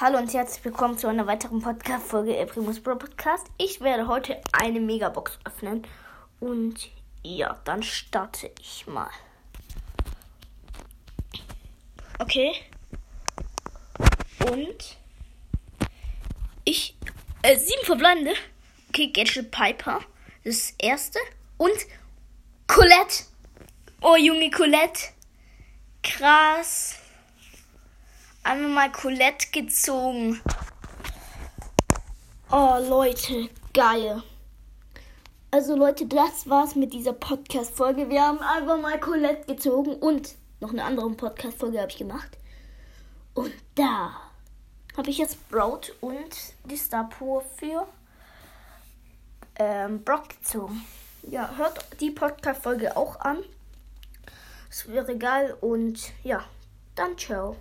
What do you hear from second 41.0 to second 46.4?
Podcast-Folge habe ich gemacht. Und da habe ich jetzt Sprout und